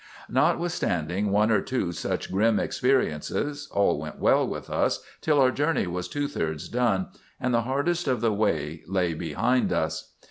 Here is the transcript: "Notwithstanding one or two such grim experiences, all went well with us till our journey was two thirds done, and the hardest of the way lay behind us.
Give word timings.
"Notwithstanding 0.31 1.29
one 1.29 1.51
or 1.51 1.61
two 1.61 1.91
such 1.91 2.31
grim 2.31 2.59
experiences, 2.59 3.67
all 3.69 3.99
went 3.99 4.17
well 4.17 4.47
with 4.47 4.67
us 4.67 5.03
till 5.21 5.39
our 5.39 5.51
journey 5.51 5.85
was 5.85 6.07
two 6.07 6.27
thirds 6.27 6.67
done, 6.69 7.09
and 7.39 7.53
the 7.53 7.61
hardest 7.69 8.07
of 8.07 8.19
the 8.19 8.33
way 8.33 8.81
lay 8.87 9.13
behind 9.13 9.71
us. 9.71 10.11